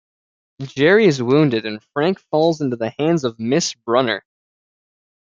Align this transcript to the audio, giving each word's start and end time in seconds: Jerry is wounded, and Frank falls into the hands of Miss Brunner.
Jerry 0.63 1.05
is 1.05 1.21
wounded, 1.21 1.63
and 1.67 1.79
Frank 1.93 2.17
falls 2.31 2.59
into 2.59 2.75
the 2.75 2.89
hands 2.97 3.23
of 3.23 3.39
Miss 3.39 3.75
Brunner. 3.75 4.23